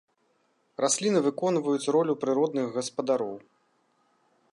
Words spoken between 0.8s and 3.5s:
Расліны выконваюць ролю прыродных гаспадароў.